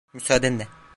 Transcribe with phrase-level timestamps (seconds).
[0.13, 0.67] Müsaadenle.